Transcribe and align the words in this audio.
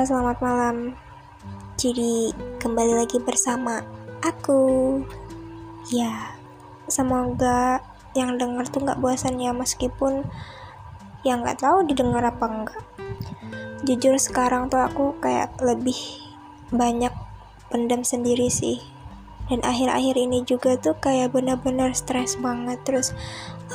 selamat 0.00 0.40
malam. 0.40 0.96
Jadi, 1.76 2.32
kembali 2.56 3.04
lagi 3.04 3.20
bersama 3.20 3.84
aku. 4.24 4.96
Ya, 5.92 6.40
semoga 6.88 7.84
yang 8.16 8.40
denger 8.40 8.64
tuh 8.72 8.80
nggak 8.80 8.96
bosan 8.96 9.36
ya 9.36 9.52
meskipun 9.52 10.24
yang 11.20 11.44
nggak 11.44 11.60
tahu 11.60 11.84
didengar 11.84 12.24
apa 12.24 12.44
enggak. 12.48 12.84
Jujur 13.84 14.16
sekarang 14.16 14.72
tuh 14.72 14.80
aku 14.80 15.20
kayak 15.20 15.52
lebih 15.60 15.96
banyak 16.72 17.12
pendam 17.68 18.00
sendiri 18.00 18.48
sih. 18.48 18.80
Dan 19.52 19.60
akhir-akhir 19.60 20.16
ini 20.16 20.48
juga 20.48 20.80
tuh 20.80 20.96
kayak 20.96 21.36
bener-bener 21.36 21.92
stres 21.92 22.40
banget 22.40 22.80
terus 22.88 23.12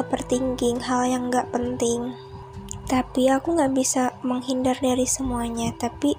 overthinking 0.01 0.81
hal 0.81 1.05
yang 1.05 1.29
nggak 1.29 1.51
penting 1.53 2.17
tapi 2.95 3.27
aku 3.27 3.59
nggak 3.59 3.75
bisa 3.75 4.15
menghindar 4.23 4.79
dari 4.79 5.03
semuanya. 5.03 5.75
Tapi 5.75 6.15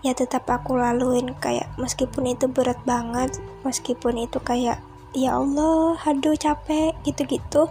ya 0.00 0.16
tetap 0.16 0.48
aku 0.48 0.80
laluin 0.80 1.36
kayak 1.36 1.68
meskipun 1.76 2.32
itu 2.32 2.48
berat 2.48 2.80
banget 2.88 3.36
meskipun 3.60 4.24
itu 4.24 4.40
kayak 4.40 4.80
ya 5.12 5.36
Allah 5.36 6.00
aduh 6.00 6.32
capek 6.32 6.96
gitu-gitu 7.04 7.66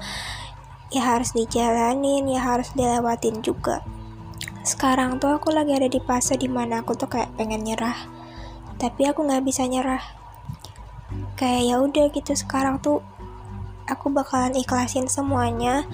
ya 0.94 1.02
harus 1.02 1.34
dijalanin 1.34 2.30
ya 2.30 2.45
harus 2.45 2.70
dilewatin 2.78 3.42
juga. 3.42 3.81
Sekarang 4.62 5.17
tuh 5.17 5.34
aku 5.34 5.50
lagi 5.50 5.73
ada 5.73 5.90
di 5.90 5.98
fase 5.98 6.38
di 6.38 6.45
mana 6.45 6.86
aku 6.86 6.94
tuh 6.94 7.09
kayak 7.09 7.34
pengen 7.42 7.66
nyerah 7.66 7.98
tapi 8.78 9.09
aku 9.09 9.26
nggak 9.26 9.42
bisa 9.42 9.66
nyerah. 9.66 10.06
Kayak 11.34 11.62
ya 11.66 11.76
udah 11.81 12.06
gitu 12.14 12.38
sekarang 12.38 12.78
tuh 12.86 13.02
aku 13.90 14.14
bakalan 14.14 14.54
ikhlasin 14.54 15.09
semuanya 15.09 15.90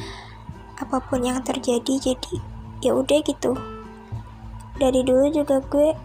apa 0.84 1.00
pun 1.00 1.24
yang 1.24 1.40
terjadi 1.42 2.14
jadi 2.14 2.36
ya 2.84 2.92
udah 2.94 3.20
gitu. 3.24 3.56
Dari 4.76 5.02
dulu 5.02 5.32
juga 5.32 5.64
gue 5.64 5.96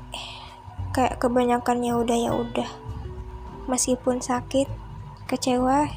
kayak 0.94 1.18
kebanyakan 1.18 1.82
ya 1.82 1.98
udah 1.98 2.18
ya 2.18 2.32
udah. 2.32 2.70
Meskipun 3.66 4.22
sakit 4.22 4.70
kecewa 5.26 5.90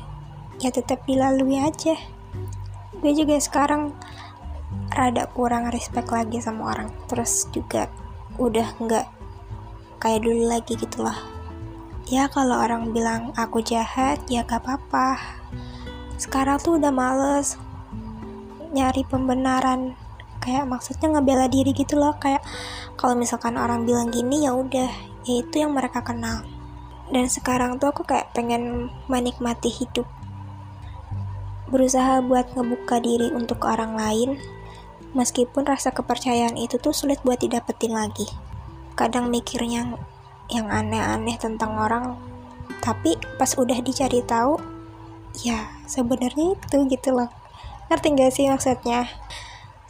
ya 0.59 0.69
tetap 0.73 1.05
dilalui 1.05 1.61
aja. 1.61 1.95
Gue 2.97 3.13
juga 3.13 3.38
sekarang 3.38 3.93
rada 4.91 5.29
kurang 5.31 5.71
respect 5.71 6.11
lagi 6.11 6.41
sama 6.41 6.75
orang 6.75 6.89
terus 7.07 7.47
juga 7.53 7.88
udah 8.41 8.67
nggak 8.81 9.07
kayak 10.03 10.23
dulu 10.25 10.47
lagi 10.47 10.75
gitu 10.75 11.03
lah 11.03 11.16
ya 12.11 12.27
kalau 12.27 12.59
orang 12.59 12.91
bilang 12.91 13.31
aku 13.39 13.63
jahat 13.63 14.19
ya 14.27 14.43
gak 14.43 14.67
apa-apa. 14.67 15.16
Sekarang 16.19 16.59
tuh 16.59 16.75
udah 16.75 16.91
males 16.91 17.55
nyari 18.72 19.03
pembenaran. 19.05 19.95
Kayak 20.41 20.66
maksudnya 20.66 21.14
ngebela 21.14 21.45
diri 21.45 21.69
gitu 21.72 22.02
loh 22.02 22.17
kayak 22.17 22.41
kalau 22.97 23.13
misalkan 23.13 23.61
orang 23.61 23.86
bilang 23.86 24.09
gini 24.09 24.50
ya 24.50 24.58
udah 24.58 24.89
ya 25.22 25.33
itu 25.38 25.61
yang 25.61 25.78
mereka 25.78 26.02
kenal. 26.02 26.41
Dan 27.11 27.30
sekarang 27.30 27.78
tuh 27.78 27.91
aku 27.94 28.08
kayak 28.08 28.33
pengen 28.33 28.89
menikmati 29.05 29.69
hidup. 29.69 30.08
Berusaha 31.69 32.25
buat 32.25 32.52
ngebuka 32.58 33.00
diri 33.00 33.30
untuk 33.31 33.63
orang 33.69 33.94
lain 33.95 34.41
meskipun 35.13 35.67
rasa 35.67 35.91
kepercayaan 35.91 36.56
itu 36.58 36.80
tuh 36.81 36.95
sulit 36.95 37.22
buat 37.22 37.38
didapetin 37.38 37.94
lagi. 37.94 38.25
Kadang 38.97 39.30
mikirnya 39.30 39.94
yang 40.52 40.67
aneh-aneh 40.67 41.39
tentang 41.39 41.80
orang 41.80 42.19
tapi 42.81 43.16
pas 43.38 43.53
udah 43.56 43.78
dicari 43.80 44.19
tahu 44.25 44.58
ya 45.45 45.69
sebenarnya 45.88 46.58
itu 46.58 46.78
gitu 46.91 47.16
loh 47.16 47.30
ngerti 47.92 48.16
gak 48.16 48.31
sih 48.31 48.47
maksudnya? 48.47 49.11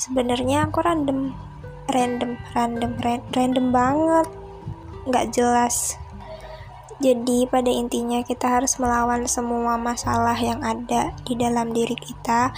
Sebenarnya 0.01 0.65
aku 0.65 0.81
random 0.81 1.37
random 1.85 2.41
random 2.57 2.97
random 3.29 3.67
banget. 3.69 4.27
Nggak 5.05 5.29
jelas. 5.37 6.01
Jadi 7.01 7.49
pada 7.49 7.69
intinya 7.69 8.21
kita 8.21 8.45
harus 8.45 8.77
melawan 8.77 9.25
semua 9.25 9.77
masalah 9.77 10.37
yang 10.37 10.61
ada 10.61 11.13
di 11.25 11.37
dalam 11.37 11.73
diri 11.73 11.93
kita. 11.93 12.53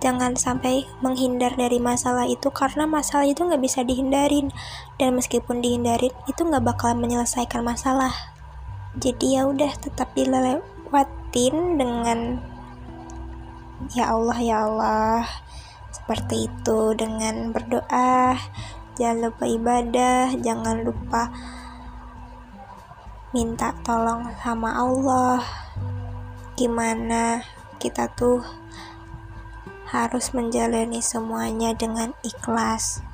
Jangan 0.00 0.36
sampai 0.36 0.84
menghindar 1.00 1.56
dari 1.56 1.80
masalah 1.80 2.28
itu 2.28 2.52
karena 2.52 2.84
masalah 2.84 3.24
itu 3.24 3.44
nggak 3.44 3.60
bisa 3.60 3.84
dihindarin. 3.84 4.52
Dan 5.00 5.16
meskipun 5.16 5.64
dihindarin 5.64 6.12
itu 6.28 6.40
nggak 6.44 6.64
bakalan 6.64 7.00
menyelesaikan 7.04 7.64
masalah. 7.64 8.12
Jadi 8.96 9.40
ya 9.40 9.48
udah 9.48 9.72
tetap 9.80 10.12
dilewatin 10.16 11.80
dengan 11.80 12.40
Ya 13.92 14.08
Allah, 14.08 14.38
ya 14.40 14.56
Allah. 14.64 15.28
Seperti 15.92 16.48
itu 16.48 16.96
dengan 16.96 17.52
berdoa, 17.52 18.40
jangan 18.96 19.28
lupa 19.28 19.44
ibadah, 19.44 20.32
jangan 20.40 20.80
lupa 20.80 21.28
minta 23.36 23.76
tolong 23.84 24.32
sama 24.40 24.80
Allah. 24.80 25.44
Gimana 26.56 27.44
kita 27.76 28.08
tuh 28.16 28.40
harus 29.92 30.32
menjalani 30.32 31.04
semuanya 31.04 31.76
dengan 31.76 32.16
ikhlas. 32.24 33.04